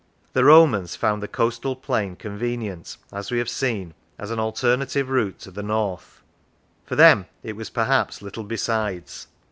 The 0.33 0.43
Romans 0.43 0.95
found 0.95 1.21
the 1.21 1.27
coastal 1.27 1.75
plain 1.75 2.15
con 2.15 2.39
venient, 2.39 2.97
as 3.13 3.29
we 3.29 3.37
have 3.37 3.47
seen, 3.47 3.93
as 4.17 4.31
an 4.31 4.39
alternative 4.39 5.11
route 5.11 5.37
to 5.41 5.51
the 5.51 5.61
north; 5.61 6.23
for 6.83 6.95
them 6.95 7.27
it 7.43 7.55
was, 7.55 7.69
perhaps, 7.69 8.19
little 8.23 8.43
besides. 8.43 9.27